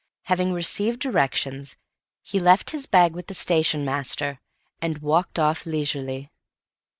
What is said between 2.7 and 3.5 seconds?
his bag with the